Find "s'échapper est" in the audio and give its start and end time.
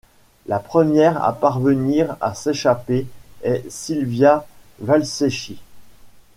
2.33-3.69